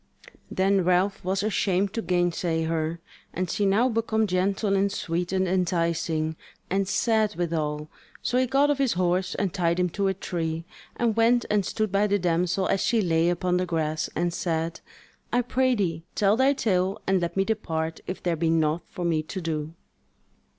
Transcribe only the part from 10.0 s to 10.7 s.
a tree,